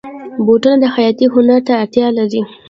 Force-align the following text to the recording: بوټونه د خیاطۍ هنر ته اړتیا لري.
بوټونه 0.45 0.77
د 0.79 0.85
خیاطۍ 0.95 1.25
هنر 1.33 1.59
ته 1.67 1.73
اړتیا 1.81 2.07
لري. 2.17 2.41